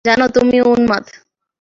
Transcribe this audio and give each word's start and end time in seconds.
জানো, 0.05 0.25
তুমিও 0.35 0.65
উন্মাদ? 0.73 1.03